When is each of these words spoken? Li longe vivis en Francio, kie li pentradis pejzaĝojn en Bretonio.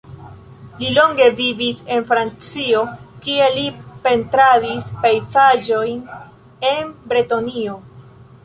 Li 0.77 0.87
longe 0.93 1.27
vivis 1.41 1.83
en 1.97 2.07
Francio, 2.11 2.81
kie 3.27 3.51
li 3.59 3.67
pentradis 4.09 4.89
pejzaĝojn 5.05 6.03
en 6.75 6.93
Bretonio. 7.13 7.81